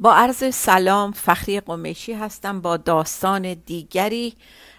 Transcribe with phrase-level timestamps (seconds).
[0.00, 4.34] با عرض سلام فخری قمیشی هستم با داستان دیگری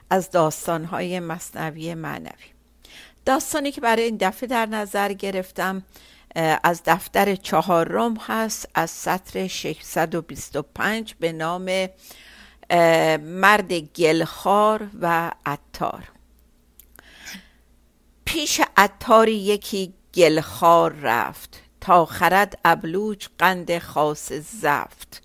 [0.10, 2.54] از داستانهای مصنوی معنوی.
[3.26, 5.84] داستانی که برای این دفعه در نظر گرفتم
[6.64, 11.88] از دفتر چهارم هست از سطر 625 به نام
[13.20, 16.04] مرد گلخار و عطار.
[18.26, 21.69] پیش عطاری یکی گلخار رفت.
[21.82, 25.22] تا خرد ابلوج قند خاص زفت.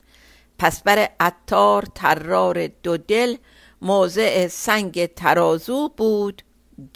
[0.58, 3.36] پس بر عطار ترار دو دل
[3.82, 6.42] موضع سنگ ترازو بود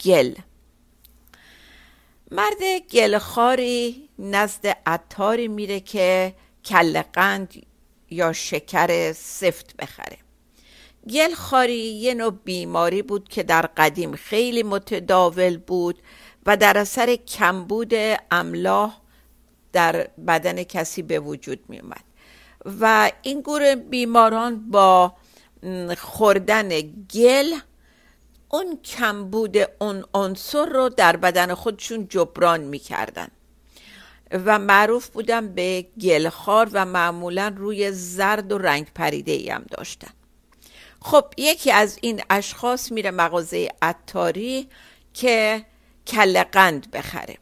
[0.05, 0.33] گل.
[2.31, 6.35] مرد گلخاری نزد عطاری میره که
[6.65, 7.53] کل قند
[8.09, 10.17] یا شکر سفت بخره.
[11.09, 16.01] گلخاری یه نوع بیماری بود که در قدیم خیلی متداول بود
[16.45, 17.93] و در اثر کمبود
[18.31, 19.01] املاح
[19.73, 22.03] در بدن کسی به وجود می اومد
[22.81, 25.13] و این گروه بیماران با
[25.97, 26.69] خوردن
[27.13, 27.53] گل
[28.49, 33.27] اون کمبود اون عنصر رو در بدن خودشون جبران می‌کردن.
[34.31, 40.11] و معروف بودن به گلخار و معمولا روی زرد و رنگ پریده ای هم داشتن.
[41.01, 44.69] خب یکی از این اشخاص میره مغازه عطاری
[45.13, 45.65] که
[46.07, 47.37] کل قند بخره.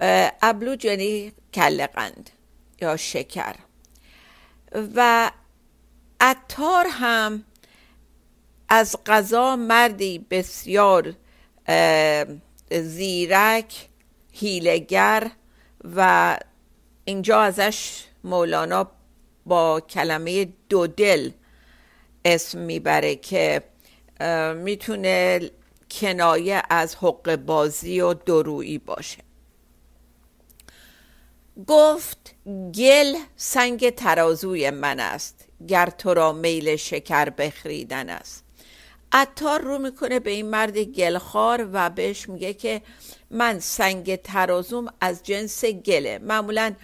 [0.00, 2.30] ابلوج یعنی کل قند
[2.80, 3.54] یا شکر.
[4.94, 5.30] و
[6.20, 7.44] عطار هم
[8.68, 11.14] از غذا مردی بسیار
[12.70, 13.88] زیرک
[14.32, 15.30] هیلگر
[15.96, 16.38] و
[17.04, 18.90] اینجا ازش مولانا
[19.46, 21.30] با کلمه دودل
[22.24, 23.62] اسم می‌بره که
[24.56, 25.50] می‌تونه
[25.90, 29.27] کنایه از حق بازی و درویی باشه.
[31.66, 32.34] گفت
[32.74, 38.44] گل سنگ ترازوی من است گر تو را میل شکر بخریدن است.
[39.12, 42.82] عطار رو می‌کنه به این مرد گلخار و بهش میگه که
[43.30, 46.18] من سنگ ترازوم از جنس گله.
[46.18, 46.74] معمولا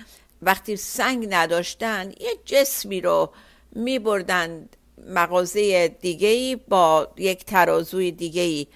[0.43, 3.31] وقتی سنگ نداشتن یه جسمی رو
[3.73, 4.69] میبردن
[5.07, 8.69] مغازه دیگهی با یک ترازوی دیگهی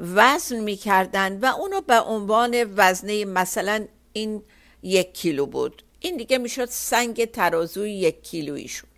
[0.00, 4.42] وزن می‌کردن و اونو به عنوان وزنه مثلا این
[4.82, 5.82] یک کیلو بود.
[6.00, 8.90] این دیگه می‌شد سنگ ترازوی یک کیلویشون.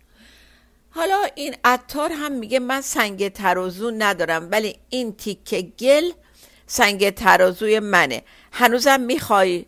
[0.89, 6.11] حالا این عطار هم میگه من سنگ ترازو ندارم ولی این تیکه گل
[6.67, 8.23] سنگ ترازوی منه.
[8.51, 9.65] هنوزم می‌خوای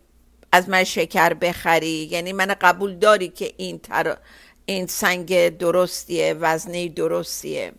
[0.51, 4.17] از من شکر بخری؟ یعنی من قبول داری که این, تر...
[4.65, 7.73] این سنگ درستیه وزنه درستیه؟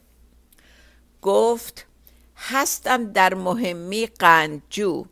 [1.22, 1.86] گفت
[2.36, 5.04] هستم در مهمی قنجو.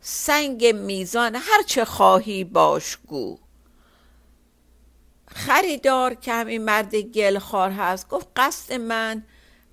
[0.00, 3.38] سنگ میزان هرچه خواهی باش گو.
[5.26, 9.22] خریدار که همین مرد گلخوار هست گفت قصد من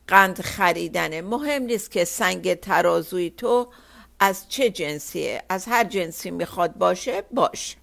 [0.08, 1.22] قند خریدنه.
[1.22, 3.68] مهم نیست که سنگ ترازوی تو
[4.20, 7.78] از چه جنسیه از هر جنسی می‌خواد باشه باش.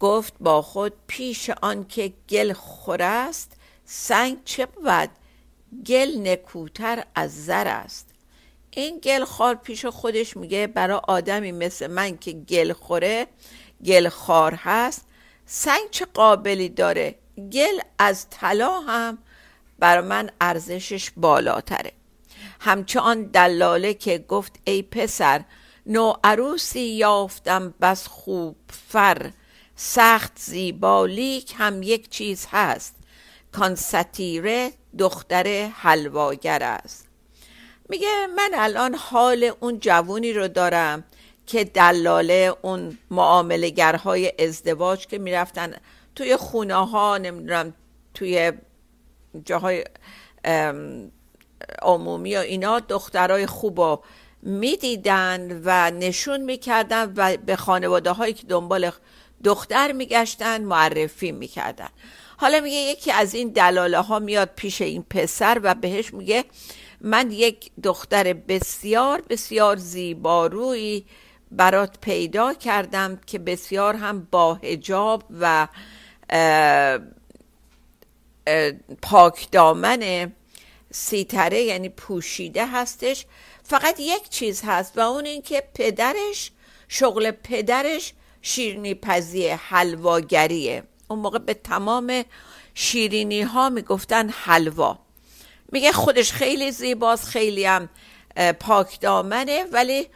[0.00, 3.52] گفت با خود پیش آن که گل خور است
[3.84, 5.10] سنگ چه بود؟
[5.86, 8.13] گل نکوتر از زر است.
[8.80, 13.26] این گل خار پیش خودش میگه برای آدمی مثل من که گل خوره
[13.84, 15.04] گل خار هست
[15.46, 17.14] سنگ چه قابلی داره؟
[17.52, 19.18] گل از طلا هم
[19.78, 21.92] بر من ارزشش بالاتره.
[22.60, 25.44] همچنان دلاله که گفت ای پسر
[25.86, 28.56] نو عروسی یافتم بس خوب
[28.88, 29.30] فر.
[29.76, 32.94] سخت زیبا لیک هم یک چیز هست
[33.52, 37.13] کان ستیره دختر حلواگر است.
[37.88, 41.04] میگه من الان حال اون جوونی رو دارم
[41.46, 45.74] که دلاله اون معاملگرهای ازدواج که می‌رفتن
[46.16, 47.74] توی خونه ها نمی‌دونم
[48.14, 48.52] توی
[49.44, 49.84] جاهای
[51.82, 54.02] عمومی و اینا دخترای خوب رو
[54.42, 58.90] می‌دیدن و نشون می‌کردن و به خانواده هایی که دنبال
[59.44, 61.88] دختر میگشتن معرفی می‌کردن.
[62.36, 66.44] حالا میگه یکی از این دلاله ها میاد پیش این پسر و بهش میگه
[67.00, 71.06] من یک دختر بسیار بسیار زیبارویی
[71.50, 75.68] برات پیدا کردم که بسیار هم با هجاب و
[79.02, 80.32] پاک دامن
[80.90, 83.26] سیتره یعنی پوشیده هستش.
[83.62, 86.50] فقط یک چیز هست و اون اینکه پدرش
[86.88, 88.12] شغل پدرش
[88.42, 90.82] شیرینی پزی حلواگریه.
[91.08, 92.24] اون موقع به تمام
[92.74, 95.03] شیرینی ها می‌گفتن حلوا.
[95.74, 97.88] میگه خودش خیلی زیباست خیلی هم
[98.60, 100.08] پاک دامنه ولی,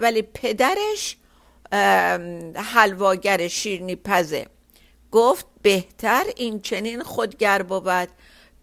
[0.00, 1.16] ولی پدرش
[2.54, 4.46] حلواگر شیرنی پزه.
[5.12, 8.08] گفت بهتر این چنین خودگر بود.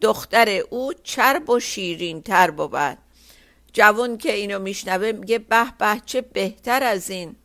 [0.01, 2.98] دختر او چرب و شیرین تر بود.
[3.74, 7.36] جوان که اینو میشنوه میگه به به چه بهتر از این.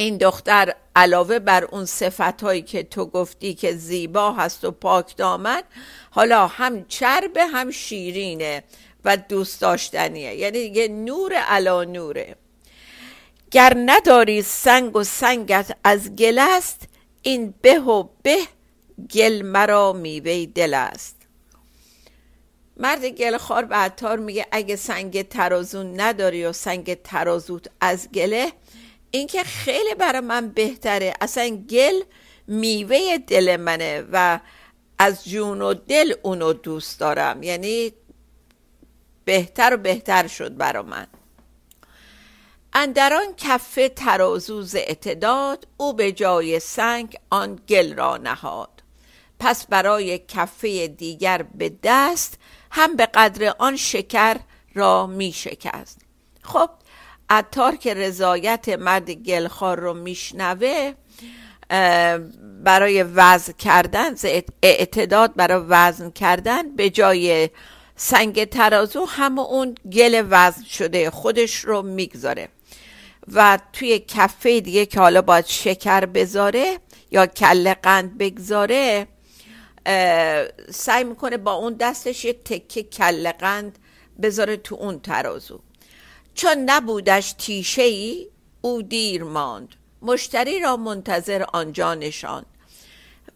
[0.00, 5.16] این دختر علاوه بر اون صفت هایی که تو گفتی که زیبا هست و پاک
[5.16, 5.62] دامن
[6.10, 8.64] حالا هم چربه هم شیرینه
[9.04, 10.34] و دوست داشتنیه.
[10.34, 12.36] یعنی دیگه نور علا نوره.
[13.50, 16.88] گر نداری سنگ و سنگت از گل است
[17.22, 18.38] این به و به
[19.14, 21.16] گل مرا میوه دل است.
[22.76, 28.52] مرد گلخوار به عطار میگه اگه سنگ ترازون نداری و سنگ ترازوت از گله
[29.10, 31.14] این که خیلی برای من بهتره.
[31.20, 32.02] اصلا گل
[32.46, 34.40] میوه دل منه و
[34.98, 37.42] از جون و دل اونو دوست دارم.
[37.42, 37.92] یعنی
[39.24, 41.06] بهتر و بهتر شد برا من.
[42.72, 48.82] اندران کفه ترازوز اعتداد او به جای سنگ آن گل را نهاد.
[49.40, 52.38] پس برای کفه دیگر به دست
[52.70, 54.36] هم به قدر آن شکر
[54.74, 56.00] را می شکست
[56.42, 56.70] خب
[57.30, 60.92] اتار که رضایت مرد گلخار رو میشنوه
[62.64, 64.14] برای وزن کردن
[64.62, 67.50] اعتداد برای وزن کردن به جای
[67.96, 72.48] سنگ ترازو هم اون گل وزن شده خودش رو می‌گذاره.
[73.32, 76.78] و توی کفه دیگه که حالا باید شکر بذاره
[77.10, 79.06] یا کل قند بگذاره
[80.70, 83.78] سعی می‌کنه با اون دستش یه تکه کل قند
[84.22, 85.60] بذاره تو اون ترازو.
[86.34, 88.28] چون نبودش تیشه ای
[88.60, 89.68] او دیر ماند.
[90.02, 92.44] مشتری را منتظر آنجا نشان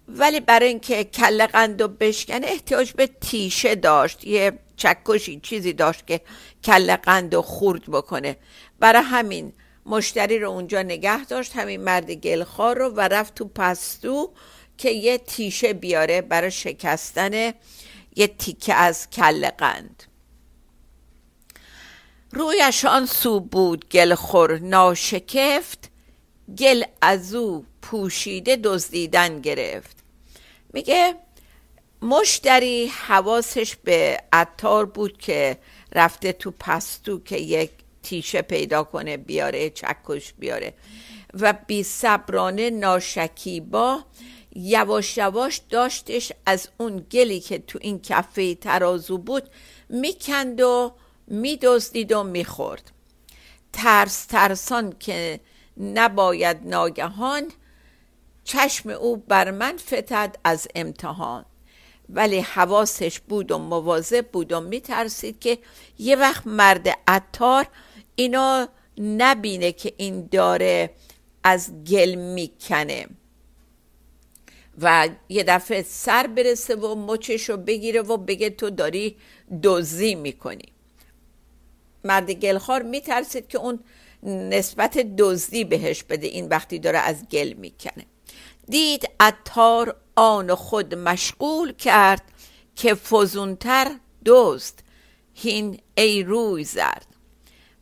[0.08, 6.06] ولی برای اینکه کل قند و بشکنه احتیاج به تیشه داشت یه چکشی چیزی داشت
[6.06, 6.20] که
[6.64, 8.36] کل قند و خورد بکنه.
[8.78, 9.52] برای همین
[9.86, 14.32] مشتری رو اونجا نگه داشت همین مرد گلخار رو و رفت تو پستو
[14.78, 17.52] که یه تیشه بیاره برای شکستن
[18.16, 20.02] یه تیکه از کل قند.
[22.34, 25.90] رویش آن سو بود گل خور ناشکفت
[26.58, 29.96] گل از او پوشیده دزدیدن گرفت.
[30.72, 31.14] میگه
[32.02, 35.58] مشتری حواسش به عطار بود که
[35.92, 37.70] رفته تو پستو که یک
[38.02, 40.74] تیشه پیدا کنه بیاره چکش بیاره.
[41.40, 44.04] و بی صبرانه ناشکیبا
[44.56, 49.50] یواش یواش داشتش از اون گلی که تو این کفه ترازو بود
[49.88, 50.92] می‌کند و
[51.26, 52.90] میدزدید و می‌خورد.
[53.72, 55.40] ترس ترسان که
[55.80, 57.50] نباید ناگهان
[58.44, 61.44] چشم او بر من فتد از امتحان.
[62.08, 65.58] ولی حواسش بود و مواظب بود و میترسید که
[65.98, 67.66] یه وقت مرد عطار
[68.16, 68.68] اینا
[68.98, 70.90] نبینه که این داره
[71.44, 73.06] از گل می‌کنه.
[74.78, 79.16] و یه دفعه سر برسه و مچش رو بگیره و بگه تو داری
[79.62, 80.73] دوزی می‌کنی.
[82.04, 83.78] مرد گلخار میترسید که اون
[84.22, 86.26] نسبت دزدی بهش بده.
[86.26, 88.06] این وقتی داره از گل می‌کنه.
[88.68, 92.22] دید اتار آن خود مشغول کرد
[92.76, 93.90] که فزونتر
[94.26, 94.74] دزد.
[95.34, 97.06] هین ای روی زرد.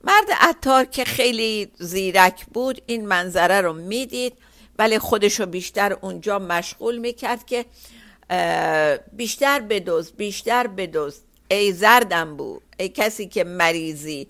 [0.04, 4.32] مرد اتار که خیلی زیرک بود این منظره رو می‌دید
[4.78, 7.64] ولی خودش رو بیشتر اونجا مشغول می‌کرد که
[9.12, 12.62] بیشتر بدوز بیشتر بدوز ای زردم بود.
[12.88, 14.28] کسی که مریضی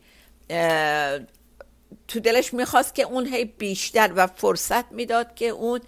[2.09, 5.81] تو دلش می‌خواست که اون هی بیشتر و فرصت می‌داد که اون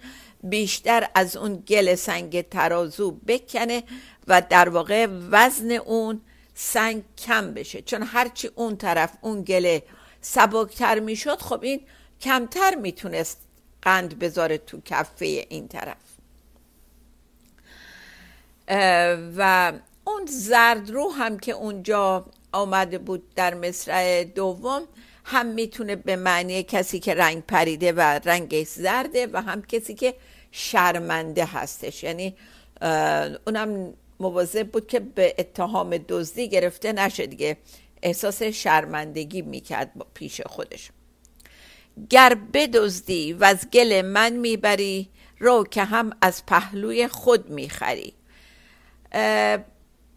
[0.43, 3.83] بیشتر از اون گل سنگ ترازو بکنه
[4.27, 6.21] و در واقع وزن اون
[6.53, 7.81] سنگ کم بشه.
[7.81, 9.83] چون هرچی اون طرف اون گله
[10.21, 11.81] سبکتر می‌شد خب این
[12.21, 13.41] کمتر می‌تونست
[13.81, 15.97] قند بذاره تو کفه این طرف.
[19.37, 22.25] و اون زرد رو هم که اونجا
[22.55, 24.81] آمده بود در مصرع دوم
[25.25, 30.13] هم می‌تونه به معنی کسی که رنگ پریده و رنگش زرده و هم کسی که
[30.51, 32.03] شرمنده هستش.
[32.03, 32.35] یعنی
[33.47, 37.57] اونم مواظب بود که به اتهام دزدی گرفته نشه دیگه.
[38.03, 40.91] احساس شرمندگی می‌کرد پیش خودش.
[42.09, 45.09] گر بدزدی و از گل من می‌بری
[45.39, 48.13] رو که هم از پهلوی خود می‌خری.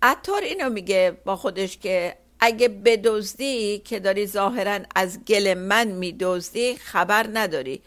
[0.03, 6.77] عطار اینو میگه با خودش که اگه بدزدی که داری ظاهرا از گل من میدزدی
[6.77, 7.83] خبر نداری.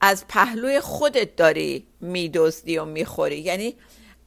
[0.00, 3.38] از پهلوی خودت داری میدزدی و می‌خوری.
[3.38, 3.74] یعنی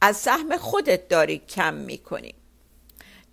[0.00, 2.34] از سهم خودت داری کم می‌کنی.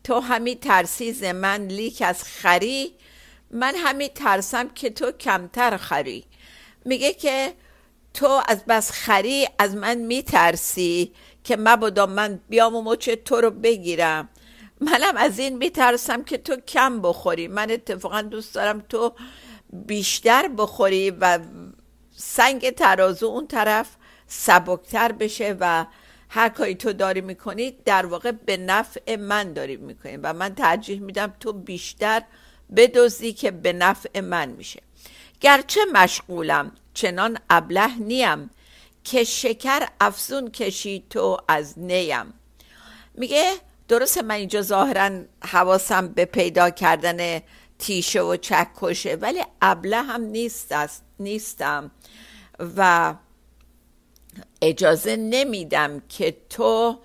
[0.04, 2.94] تو همی ترسیز من لیک از خری
[3.52, 6.24] من همی ترسم که تو کمتر خری.
[6.86, 7.54] میگه که
[8.14, 13.52] تو از بس خری از من میترسی که مبادا من بیام و مچ تو رو
[13.52, 14.30] بگیرم.
[14.82, 17.48] منم از این میترسم که تو کم بخوری.
[17.48, 19.14] من اتفاقا دوست دارم تو
[19.74, 21.40] بیشتر بخوری و
[22.16, 23.96] سنگ ترازو اون طرف
[24.28, 25.86] سبکتر بشه و
[26.30, 31.00] هر کاری تو داری می‌کنی در واقع به نفع من داری می‌کنی و من ترجیح
[31.00, 32.24] میدم تو بیشتر
[32.76, 34.82] بدوزی که به نفع من میشه.
[35.42, 38.50] گرچه مشغولم چنان ابله نیم
[39.04, 42.34] که شکر افزون کشی تو از نیم.
[43.14, 43.54] میگه
[43.92, 45.10] درست من اینجا ظاهرا
[45.44, 47.42] حواسم به پیدا کردن
[47.80, 51.92] تیشه و چکشه ولی ابله هم نیست است نیستم
[52.78, 53.14] و
[54.62, 57.00] اجازه نمیدم که تو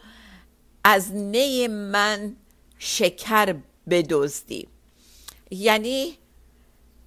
[0.84, 2.36] از نی من
[2.78, 3.54] شکر
[3.90, 4.68] بدزدی.
[5.50, 6.18] یعنی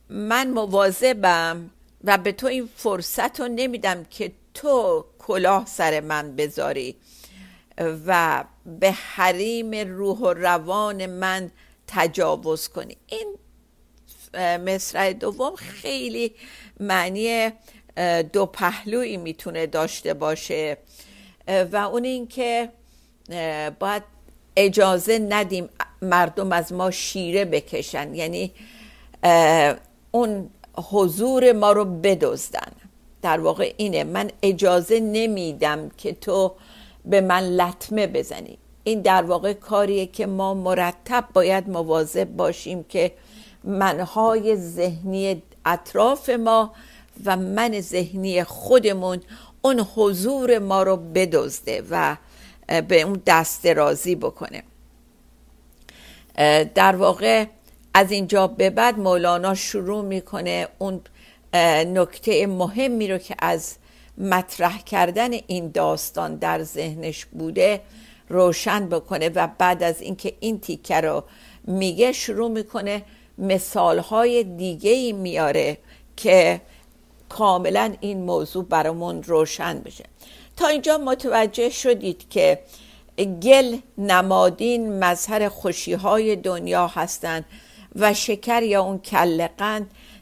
[0.10, 1.70] من مواظبم
[2.04, 6.96] و به تو این فرصت رو نمیدم که تو کلاه سر من بذاری
[8.08, 8.44] و
[8.80, 11.52] به حریم روح و روان من
[11.88, 12.98] تجاوز کنی.
[13.08, 13.36] این
[14.58, 16.36] مصرع دوم خیلی
[16.80, 17.52] معنی
[18.34, 20.78] دو پهلویی می‌تونه داشته باشه.
[21.72, 22.70] و اون اینکه
[23.80, 24.04] باید
[24.56, 25.70] اجازه ندیم
[26.02, 28.16] مردم از ما شیره بکشن.
[28.16, 28.52] یعنی
[30.12, 30.50] اون
[30.92, 32.72] حضور ما رو بدزدن.
[33.22, 34.04] در واقع اینه.
[34.04, 36.56] من اجازه نمیدم که تو
[37.06, 38.58] به من لطمه بزنی.
[38.84, 43.12] این در واقع کاریه که ما مرتب باید مواظب باشیم که
[43.64, 46.74] منهای ذهنی اطراف ما
[47.26, 49.22] و من ذهنی خودمون
[49.62, 52.16] اون حضور ما رو بدزده و
[52.88, 54.64] به اون دست رازی بکنه.
[56.76, 57.46] در واقع
[57.94, 61.02] از اینجا به بعد مولانا شروع می‌کنه اون
[61.94, 63.76] نکته مهمی رو که از
[64.20, 67.82] مطرح کردن این داستان در ذهنش بوده
[68.30, 71.24] روشن بکنه و بعد از اینکه این تیکه رو
[71.64, 73.04] میگه شروع می‌کنه
[73.38, 75.78] مثالهای دیگه ای میاره
[76.18, 76.62] که
[77.30, 80.06] کاملا این موضوع برامون روشن بشه.
[80.58, 82.60] تا اینجا متوجه شدید که
[83.42, 87.46] گل نمادین مظهر خوشی های دنیا هستند
[87.96, 89.48] و شکر یا اون کل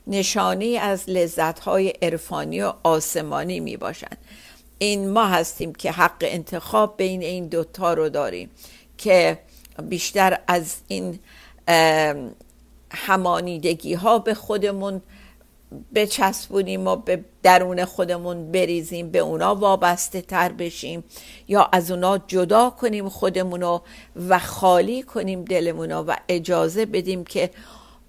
[0.07, 4.17] نشانی از لذت های عرفانی و آسمانی می باشند
[4.79, 8.49] این ما هستیم که حق انتخاب بین این دوتا رو داریم
[8.97, 9.39] که
[9.83, 11.19] بیشتر از این
[12.91, 15.01] همانیدگی ها به خودمون
[15.95, 21.03] بچسبونیم و به درون خودمون بریزیم به اونا وابسته تر بشیم
[21.47, 23.79] یا از اونا جدا کنیم خودمونو
[24.29, 27.49] و خالی کنیم دلمونو و اجازه بدیم که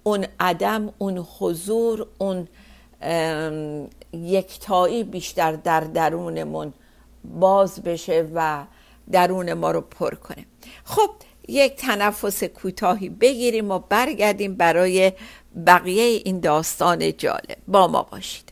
[0.09, 2.47] اون عدم اون حضور اون
[4.13, 6.73] یکتایی بیشتر در درونمون
[7.23, 8.63] باز بشه و
[9.11, 10.45] درون ما رو پر کنه.
[10.83, 11.09] خب
[11.47, 15.13] یک تنفس کوتاهی بگیریم و برگردیم برای
[15.67, 17.57] بقیه این داستان جالب.
[17.67, 18.48] با ما باشید.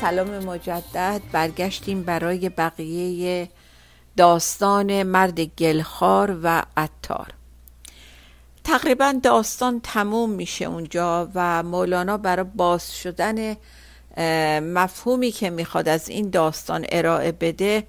[0.00, 1.20] سلام مجدد.
[1.32, 3.48] برگشتیم برای بقیه
[4.16, 7.26] داستان مرد گلخار و عطار.
[8.64, 13.56] تقریبا داستان تموم میشه اونجا و مولانا برای باز شدن
[14.60, 17.86] مفهومی که می‌خواد از این داستان ارائه بده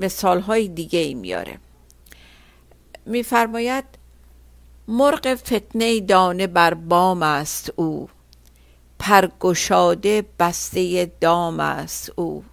[0.00, 1.58] مثال های دیگه ای میاره.
[3.06, 3.84] میفرماید
[4.88, 8.08] مرغ فتنه دانه بر بام است او.
[9.02, 12.44] پرگشاده بسته دام است او.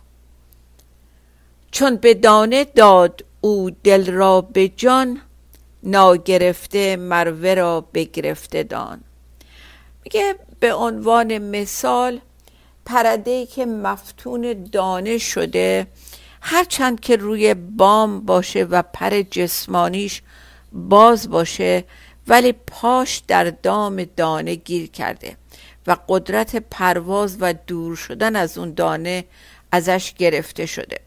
[1.71, 5.21] چون به دانه داد او دل را به جان
[5.83, 9.01] ناگرفته مروه را بگرفته دان.
[10.03, 12.19] میگه به عنوان مثال
[12.85, 15.87] پرده که مفتون دانه شده
[16.41, 20.21] هرچند که روی بام باشه و پر جسمانیش
[20.71, 21.83] باز باشه
[22.27, 25.37] ولی پاش در دام دانه گیر کرده.
[25.87, 29.25] و قدرت پرواز و دور شدن از اون دانه
[29.71, 30.99] ازش گرفته شده.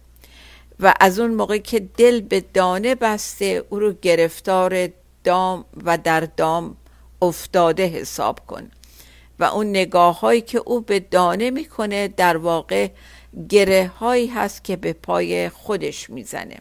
[0.81, 4.89] و از اون موقع که دل به دانه بسته او رو گرفتار
[5.25, 6.77] دام و در دام
[7.23, 8.71] افتاده حساب کن.
[9.39, 12.89] و اون نگاه هایی که او به دانه می‌کنه در واقع
[13.49, 16.59] گره هایی هست که به پای خودش می‌زنه.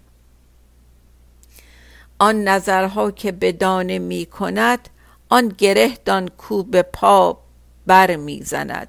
[2.20, 4.90] آن نظرها که به دانه می کند
[5.30, 7.38] آن گره دان کو به پا
[7.88, 8.88] بر می‌زند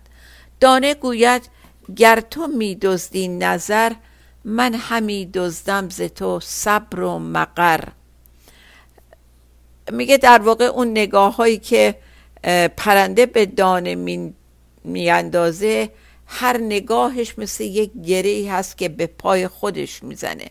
[0.60, 1.42] دانه گوید
[1.96, 3.92] گر تو می دزدی نظر
[4.44, 7.88] من همی دزدم ز تو صبر و مقر.
[9.92, 11.94] میگه در واقع اون نگاه هایی که
[12.76, 14.34] پرنده به دانه می
[14.84, 15.90] میاندازه
[16.26, 20.46] هر نگاهش مثل یک گره هست که به پای خودش می‌زنه.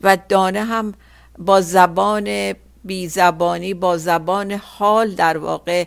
[0.00, 0.94] و دانه هم
[1.38, 5.84] با زبان بی زبانی با زبان حال در واقع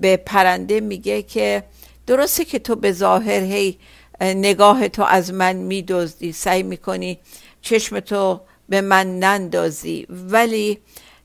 [0.00, 1.64] به پرنده میگه که
[2.06, 3.78] درسته که تو به ظاهر هی
[4.20, 7.18] نگاه تو از من میدزدی سعی می‌کنی
[7.62, 10.78] چشم تو به من نندازی ولی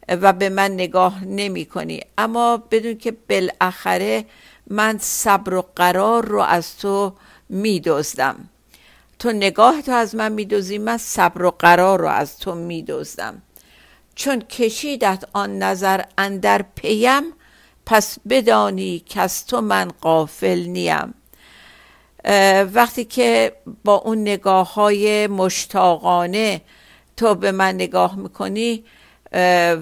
[0.07, 4.25] و به من نگاه نمی کنی اما بدون که بالاخره
[4.67, 7.13] من صبر و قرار رو از تو
[7.49, 8.49] میدزدم.
[9.19, 13.41] تو نگاه تو از من میدوزی من صبر و قرار رو از تو میدزدم.
[14.15, 17.23] چون کشیدت آن نظر اندر پیم
[17.85, 21.13] پس بدانی که از تو من قافل نیم.
[22.73, 26.61] وقتی که با اون نگاه های مشتاقانه
[27.17, 28.83] تو به من نگاه می‌کنی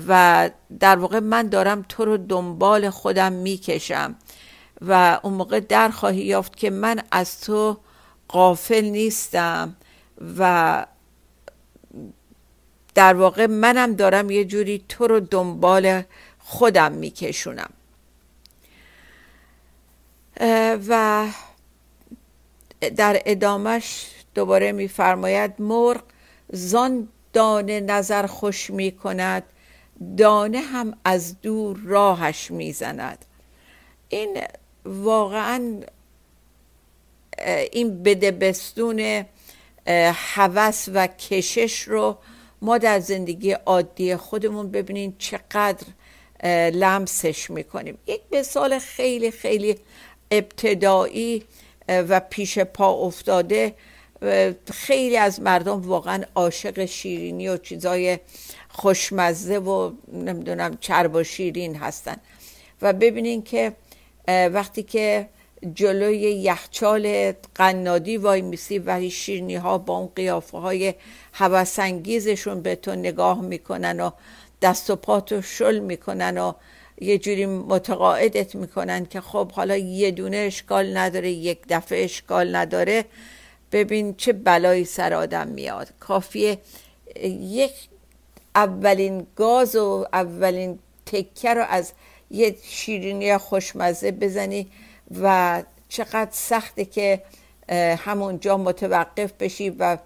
[0.07, 4.15] و در واقع من دارم تو رو دنبال خودم می‌کشم
[4.81, 7.77] و اون موقع در خواهی یافت که من از تو
[8.27, 9.75] قافل نیستم
[10.37, 10.85] و
[12.95, 16.03] در واقع منم دارم یه جوری تو رو دنبال
[16.39, 17.69] خودم میکشونم.
[20.88, 21.28] و
[22.96, 26.04] در ادامش دوباره میفرماید مرغ
[26.50, 29.43] زان دانه نظر خوش می کند
[30.17, 33.26] دانه هم از دور راهش می‌زند.
[34.10, 34.41] این
[34.86, 35.82] واقعا
[37.72, 39.26] این بدبستون
[40.13, 42.17] هوس و کشش رو
[42.62, 45.86] ما در زندگی عادی خودمون ببینین چقدر
[46.69, 47.98] لمسش می‌کنیم.
[48.08, 49.80] یک مثال خیلی خیلی
[50.34, 51.43] ابتدایی
[51.89, 53.74] و پیش پا افتاده.
[54.72, 58.19] خیلی از مردم واقعا عاشق شیرینی و چیزای
[58.69, 62.15] خوشمزه و نمی‌دونم چرب و شیرین هستن.
[62.82, 63.74] و ببینین که
[64.28, 65.30] وقتی که
[65.74, 70.93] جلوی یخچال قنادی وای میسی و شیرنی ها با اون قیافه های
[71.34, 74.12] هوسانگیزشون به تو نگاه می‌کنن و
[74.62, 76.54] دست و پاتو شل می‌کنن و
[77.03, 83.05] یه جوری متقاعدت می‌کنن که خب حالا یه دونه اشکال نداره یک دفعه اشکال نداره.
[83.71, 85.87] ببین چه بلایی سر آدم میاد.
[85.99, 86.57] کافیه
[87.39, 87.73] یک
[88.55, 91.91] اولین گاز و اولین تکه رو از
[92.31, 94.67] یه شیرینی خوشمزه بزنی
[95.21, 97.21] و چقدر سخته که
[97.97, 99.97] همونجا متوقف بشی و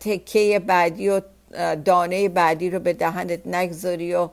[0.00, 1.20] تکه بعدی و
[1.84, 4.28] دانه بعدی رو به دهنت نگذاری و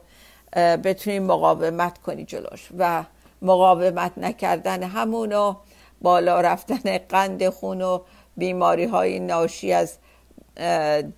[0.56, 3.04] بتونی مقاومت کنی جلوش و
[3.42, 5.56] مقاومت نکردن همونو
[6.02, 8.00] بالا رفتن قند خون و
[8.38, 9.98] بیماری های ناشی از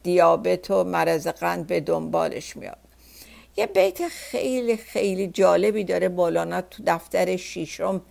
[0.04, 2.78] دیابت و مرض قند به دنبالش میاد.
[3.58, 8.02] یه بیت خیلی خیلی جالبی داره بالانا تو دفتر شیشم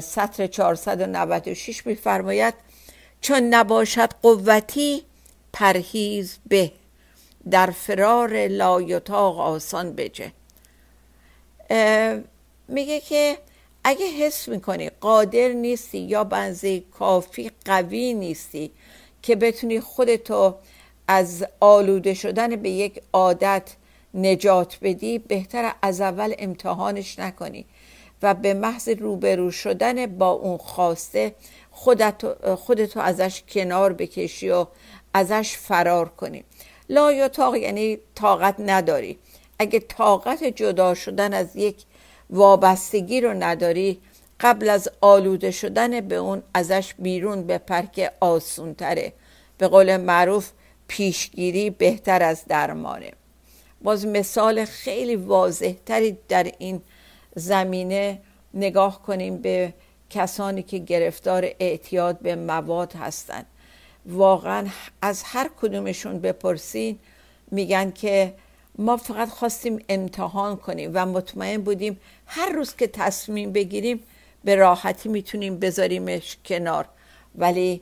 [0.00, 2.54] سطر 496 میفرماید
[3.20, 5.02] چون نباشد قوتی
[5.52, 6.72] پرهیز به
[7.50, 10.32] در فرار لایتاق آسان بجه.
[12.68, 13.38] میگه که
[13.84, 18.70] اگه حس می‌کنی قادر نیستی یا بنزه کافی قوی نیستی
[19.22, 20.54] که بتونی خودتو
[21.08, 23.72] از آلوده شدن به یک عادت
[24.14, 27.64] نجات بدی بهتر از اول امتحانش نکنی
[28.22, 31.34] و به محض روبرو شدن با اون خواسته
[31.70, 34.66] خودتو, خودتو ازش کنار بکشی و
[35.14, 36.44] ازش فرار کنی.
[36.88, 39.18] لا یا یعنی طاقت نداری.
[39.60, 41.76] اگه طاقت جدا شدن از یک
[42.30, 44.00] وابستگی رو نداری
[44.40, 49.12] قبل از آلوده شدن به اون ازش بیرون بپر که آسون تره
[49.58, 50.50] به قول معروف
[50.88, 53.12] پیشگیری بهتر از درمانه.
[53.82, 56.82] باز مثال خیلی واضح تری در این
[57.34, 58.20] زمینه
[58.54, 59.74] نگاه کنیم به
[60.10, 63.46] کسانی که گرفتار اعتیاد به مواد هستند
[64.06, 64.66] واقعا
[65.02, 66.98] از هر کدومشون بپرسین
[67.50, 68.34] میگن که
[68.80, 74.02] ما فقط خواستیم امتحان کنیم و مطمئن بودیم هر روز که تصمیم بگیریم
[74.44, 76.88] به راحتی می‌تونیم بذاریمش کنار.
[77.34, 77.80] ولی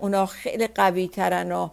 [0.00, 1.68] اونا خیلی قوی ترن و,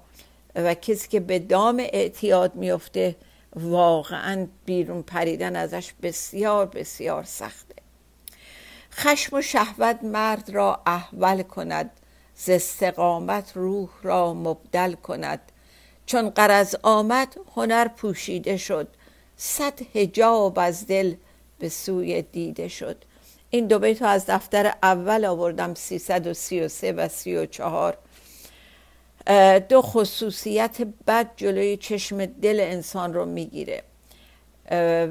[0.55, 3.15] و کسی که به دام اعتیاد میفته
[3.55, 7.75] واقعا بیرون پریدن ازش بسیار بسیار سخته.
[8.91, 11.91] خشم و شهوت مرد را احول کند
[12.35, 15.48] ز استقامت روح را مبدل کند.
[16.09, 18.87] چون قرض آمد هنر پوشیده شد.
[19.37, 21.15] صد هجاب از دل
[21.59, 22.97] به سوی دیده شد.
[23.49, 27.97] این دو بیت از دفتر اول آوردم 333 و 34
[29.59, 33.83] دو خصوصیت بد جلوی چشم دل انسان رو می‌گیره.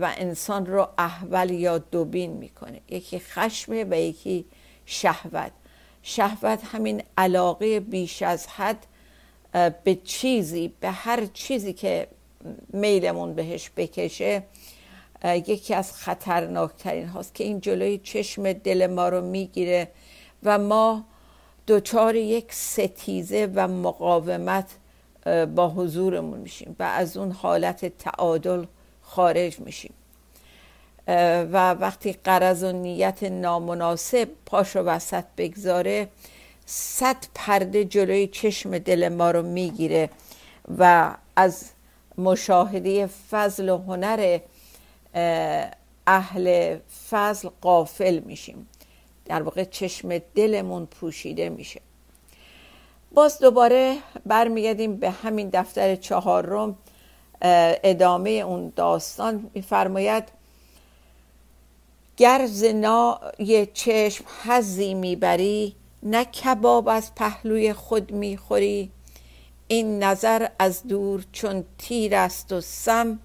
[0.00, 2.80] و انسان رو احول یا دوبین می‌کنه.
[2.88, 4.44] یکی خشمه و یکی
[4.86, 5.52] شهوت.
[6.02, 8.86] شهوت همین علاقه بیش از حد
[9.52, 12.06] به چیزی به هر چیزی که
[12.72, 14.42] میلمون بهش بکشه
[15.24, 19.88] یکی از خطرناکترین هاست که این جلوی چشم دل ما رو می‌گیره
[20.42, 21.04] و ما
[21.68, 24.66] دچار یک ستیزه و مقاومت
[25.54, 28.64] با حضورمون میشیم و از اون حالت تعادل
[29.02, 29.92] خارج میشیم.
[31.52, 36.08] و وقتی قرض و نیت نامناسب پاش و وسط بگذاره
[36.70, 40.10] صد پرده جلوی چشم دل ما رو می‌گیره
[40.78, 41.64] و از
[42.18, 44.38] مشاهده فضل و هنر
[46.06, 46.76] اهل
[47.10, 48.68] فضل قافل میشیم.
[49.24, 51.80] در واقع چشم دلمون پوشیده میشه.
[53.12, 56.76] باز دوباره برمیگردیم به همین دفتر چهارم
[57.40, 59.50] ادامه اون داستان.
[59.54, 60.24] میفرماید
[62.16, 65.74] گر زنای چشم حزی می‌بری
[66.10, 68.90] نه کباب از پهلوی خود می‌خوری.
[69.68, 73.18] این نظر از دور چون تیر است و سم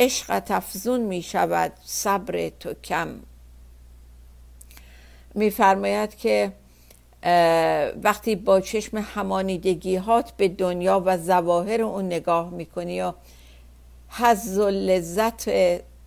[0.00, 3.08] عشقت افزون می شود صبر تو کم.
[5.34, 6.52] میفرماید که
[8.02, 13.14] وقتی با چشم همانیدگی هات به دنیا و زواهر اون نگاه می‌کنی یا
[14.08, 15.50] حز و لذت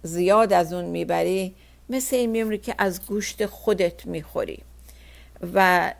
[0.03, 1.55] زیاد از اون می‌بری
[1.89, 4.63] مثل این میمونی که از گوشت خودت می‌خوری.
[5.53, 5.93] و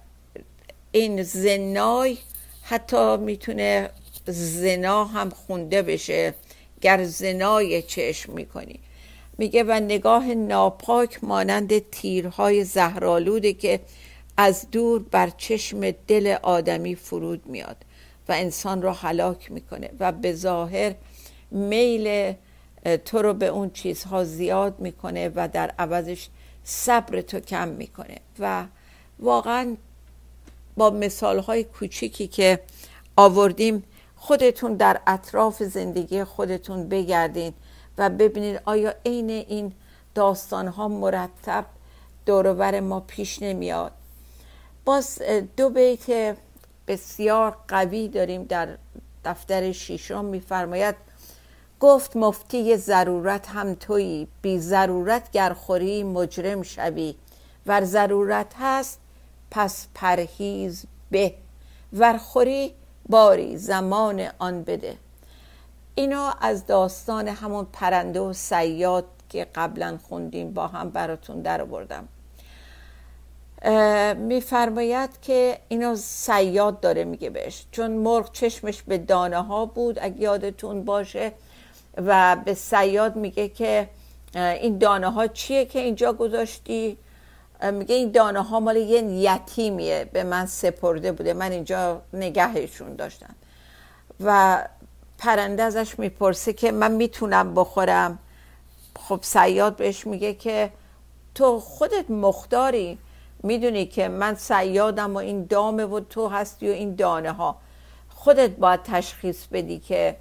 [0.91, 2.17] این زنای
[2.63, 3.89] حتی می‌تونه
[4.25, 6.34] زنا هم خونده بشه
[6.82, 8.80] گر زنای چشم می‌کنی.
[9.38, 13.80] میگه و نگاه ناپاک مانند تیرهای زهرالوده که
[14.38, 17.78] از دور بر چشم دل آدمی فرود میاد
[18.30, 20.95] و انسان را هلاک می‌کنه و به ظاهر
[21.52, 22.34] میل
[23.06, 26.28] تو رو به اون چیزها زیاد می‌کنه و در عوضش
[26.63, 28.17] صبر تو کم می‌کنه.
[28.39, 28.65] و
[29.19, 29.75] واقعا
[30.77, 32.60] با مثال های کوچیکی که
[33.17, 33.84] آوردیم
[34.15, 37.53] خودتون در اطراف زندگی خودتون بگردین
[37.97, 39.73] و ببینید آیا عین این
[40.15, 41.65] داستان ها مرتب
[42.25, 43.91] دورور ما پیش نمیاد.
[44.86, 45.21] باز
[45.58, 46.38] دو بیت
[46.88, 48.77] بسیار قوی داریم در
[49.25, 50.95] دفتر شیشم میفرماید
[51.79, 57.15] گفت مفتی ضرورت هم تویی بی ضرورت گرخوری مجرم شوی.
[57.65, 58.99] ور ضرورت هست
[59.51, 61.33] پس پرهیز به.
[61.93, 62.73] ورخوری
[63.09, 64.97] باری زمان آن بده.
[65.95, 72.07] اینا از داستان همون پرنده و سیاد که قبلا خوندیم با هم براتون در بردم
[74.17, 77.65] میفرماید که اینو سیاد داره میگه بهش.
[77.71, 81.31] چون مرغ چشمش به دانه ها بود اگه یادتون باشه.
[81.97, 83.89] و به سیاد میگه که
[84.35, 86.97] این دانه ها چیه که اینجا گذاشتی؟
[87.63, 91.33] میگه این دانه ها مال یه یتیمیه به من سپرده بوده.
[91.33, 93.35] من اینجا نگهشون داشتم.
[94.23, 94.63] و
[95.17, 98.19] پرنده ازش می‌پرسه که من می‌تونم بخورم.
[98.99, 100.71] خب سیاد بهش میگه که
[101.35, 102.97] تو خودت مختاری.
[103.43, 107.55] می‌دونی که من سیادم و این دامه و تو هستی و این دانه ها
[108.09, 110.15] خودت باید تشخیص بدی که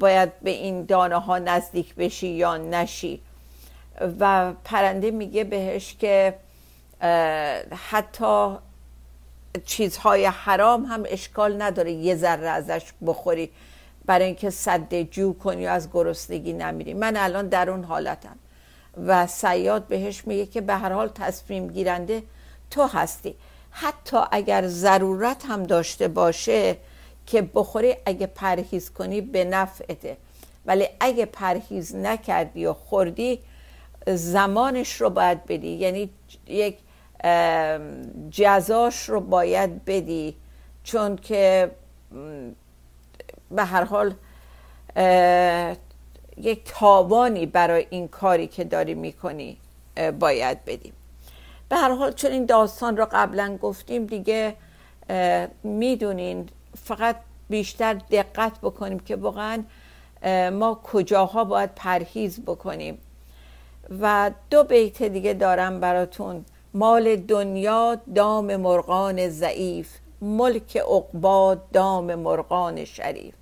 [0.00, 3.22] باید به این دانه ها نزدیک بشی یا نشی.
[4.20, 6.34] و پرنده میگه بهش که
[7.90, 8.56] حتی
[9.64, 13.50] چیزهای حرام هم اشکال نداره یه ذره ازش بخوری
[14.06, 16.94] برای اینکه صد جو کنی و از گرسنگی نمیری.
[16.94, 18.36] من الان در اون حالتم.
[19.06, 22.22] و سیاد بهش میگه که به هر حال تصمیم گیرنده
[22.70, 23.34] تو هستی.
[23.70, 26.76] حتی اگر ضرورت هم داشته باشه
[27.26, 30.16] که بخوری اگه پرهیز کنی به نفعته.
[30.66, 33.40] ولی اگه پرهیز نکردی و خوردی
[34.14, 35.68] زمانش رو باید بدی.
[35.68, 36.10] یعنی
[36.46, 36.78] یک
[38.30, 40.34] جزاش رو باید بدی.
[40.84, 41.70] چون که
[43.50, 44.14] به هر حال
[46.36, 49.56] یک تاوانی برای این کاری که داری می‌کنی
[50.18, 50.92] باید بدیم
[51.68, 54.54] به هر حال چون این داستان رو قبلا گفتیم دیگه
[55.62, 56.48] می‌دونین
[56.84, 57.16] فقط
[57.50, 59.64] بیشتر دقت بکنیم که واقعا
[60.52, 62.98] ما کجاها باید پرهیز بکنیم.
[64.00, 66.44] و دو بیت دیگه دارم براتون.
[66.74, 69.88] مال دنیا دام مرغان ضعیف
[70.20, 73.34] ملک عقبا دام مرغان شریف.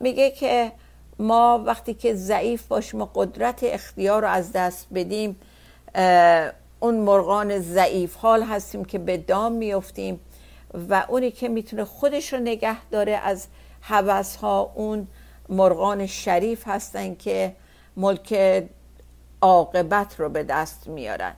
[0.00, 0.72] میگه که
[1.18, 5.36] ما وقتی که ضعیف باشیم و قدرت اختیار رو از دست بدیم
[6.80, 10.20] اون مرغان ضعیف حال هستیم که به دام میفتیم
[10.88, 13.46] و اونی که می‌تونه خودش رو نگه داره از
[13.80, 15.06] حوث ها اون
[15.48, 17.56] مرغان شریف هستن که
[17.96, 18.64] ملک
[19.42, 21.34] عاقبت رو به دست میارن.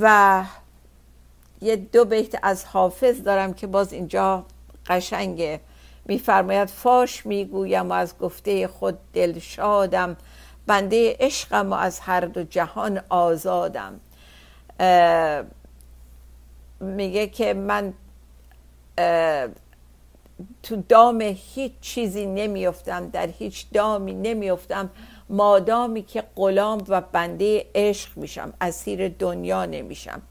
[0.00, 0.44] و
[1.60, 4.44] یه دو بیت از حافظ دارم که باز اینجا
[4.86, 5.60] قشنگه.
[6.04, 10.16] میفرماید فاش می‌گویم و از گفته خود دل شادم
[10.66, 14.00] بنده عشقم و از هر دو جهان آزادم.
[16.80, 17.94] میگه که من
[20.62, 24.90] تو دام هیچ چیزی نمیافتم در هیچ دامی نمیافتم.
[25.30, 30.22] مادامی که غلام و بنده عشق میشم اسیر دنیا نمیشم.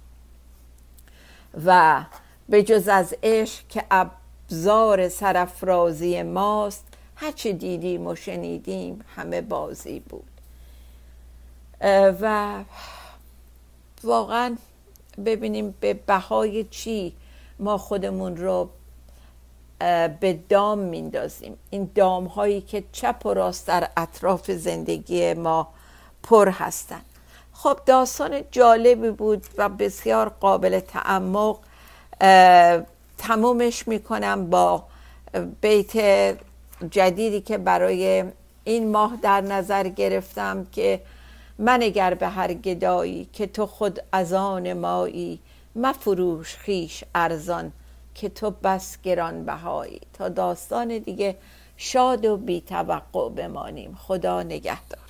[1.66, 2.04] و
[2.50, 10.24] به جز از عشق که ابزار سرفرازی ماست هرچه دیدیم و شنیدیم همه بازی بود.
[12.22, 12.64] و
[14.04, 14.56] واقعا
[15.26, 17.14] ببینیم به بهای چی
[17.60, 18.70] ما خودمون رو
[20.20, 25.68] به دام میندازیم این دام هایی که چپ و راست در اطراف زندگی ما
[26.24, 27.06] پر هستند
[27.54, 31.58] خب داستان جالبی بود و بسیار قابل تعمق.
[33.18, 34.84] تمومش می‌کنم با
[35.62, 35.98] بیت
[36.92, 38.24] جدیدی که برای
[38.63, 41.02] این ماه در نظر گرفتم که
[41.60, 45.40] من اگر به هر گدایی که تو خود از آن مایی
[45.76, 47.72] مفروش خیش ارزان.
[48.17, 51.38] که تو بس گران بهایی تا داستان دیگه
[51.77, 53.95] شاد و بی توقع بمانیم.
[53.95, 55.07] خدا نگهدار.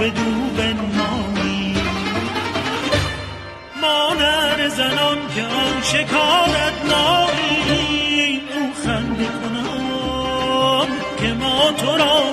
[0.00, 1.76] بدو بنمایی.
[3.82, 8.42] مادر زنان که آن شکارت نایی.
[8.54, 10.88] او خنده کنم
[11.20, 12.24] که ما تو را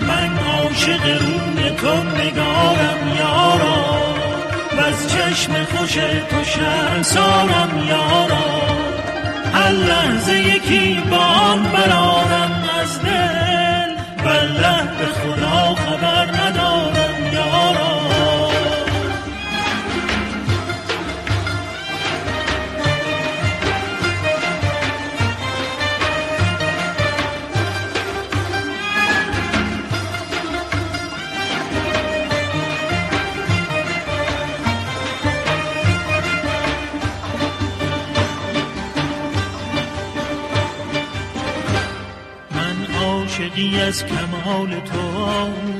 [0.00, 4.11] من عاشق رون تو نگارم یارا.
[4.90, 5.94] چشم خوش
[6.30, 8.46] تو سارم یارا.
[9.54, 13.90] هر لحظه یکی بان برارم از دل.
[14.24, 16.71] والله به خدا خبر ندارم.
[43.60, 45.71] از کمال تو